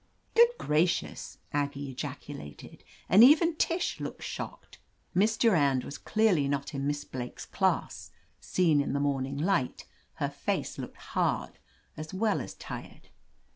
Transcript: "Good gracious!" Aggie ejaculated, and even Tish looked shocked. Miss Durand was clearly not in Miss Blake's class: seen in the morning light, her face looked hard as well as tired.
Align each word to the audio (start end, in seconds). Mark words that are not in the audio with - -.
"Good 0.33 0.49
gracious!" 0.57 1.37
Aggie 1.53 1.91
ejaculated, 1.91 2.83
and 3.07 3.23
even 3.23 3.55
Tish 3.55 3.99
looked 3.99 4.23
shocked. 4.23 4.79
Miss 5.13 5.37
Durand 5.37 5.83
was 5.83 5.99
clearly 5.99 6.47
not 6.47 6.73
in 6.73 6.87
Miss 6.87 7.03
Blake's 7.05 7.45
class: 7.45 8.09
seen 8.39 8.81
in 8.81 8.93
the 8.93 8.99
morning 8.99 9.37
light, 9.37 9.85
her 10.15 10.29
face 10.31 10.79
looked 10.79 10.97
hard 11.13 11.59
as 11.97 12.15
well 12.15 12.41
as 12.41 12.55
tired. 12.55 13.09